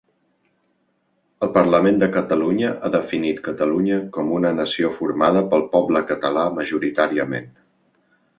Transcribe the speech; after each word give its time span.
El 1.47 1.51
Parlament 1.57 1.99
de 2.03 2.07
Catalunya 2.15 2.71
ha 2.81 2.91
definit 2.95 3.43
Catalunya 3.49 3.99
com 4.17 4.33
una 4.39 4.53
nació 4.63 4.91
formada 4.97 5.45
pel 5.53 5.67
poble 5.77 6.03
català 6.15 6.49
majoritàriament. 6.59 7.51